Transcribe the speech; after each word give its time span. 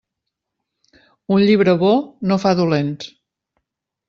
Un 1.35 1.43
llibre 1.49 1.75
bo 1.83 1.91
no 2.31 2.39
fa 2.45 2.55
dolents. 2.63 3.13